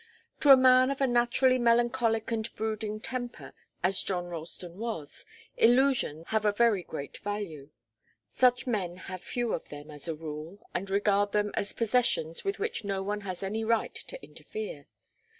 To 0.39 0.49
a 0.51 0.57
man 0.57 0.89
of 0.89 0.99
a 0.99 1.05
naturally 1.05 1.59
melancholic 1.59 2.31
and 2.31 2.51
brooding 2.55 3.01
temper, 3.01 3.53
as 3.83 4.01
John 4.01 4.25
Ralston 4.25 4.79
was, 4.79 5.27
illusions 5.57 6.25
have 6.29 6.43
a 6.43 6.51
very 6.51 6.81
great 6.81 7.17
value. 7.19 7.69
Such 8.27 8.65
men 8.65 8.95
have 8.97 9.21
few 9.21 9.53
of 9.53 9.69
them, 9.69 9.91
as 9.91 10.07
a 10.07 10.15
rule, 10.15 10.57
and 10.73 10.89
regard 10.89 11.33
them 11.33 11.51
as 11.53 11.73
possessions 11.73 12.43
with 12.43 12.57
which 12.57 12.83
no 12.83 13.03
one 13.03 13.21
has 13.21 13.43
any 13.43 13.63
right 13.63 13.93
to 13.93 14.19
interfere. 14.23 14.87